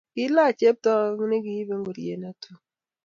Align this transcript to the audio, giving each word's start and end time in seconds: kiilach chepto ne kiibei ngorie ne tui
kiilach 0.13 0.55
chepto 0.59 0.93
ne 1.29 1.37
kiibei 1.45 1.79
ngorie 1.79 2.15
ne 2.17 2.29
tui 2.41 2.57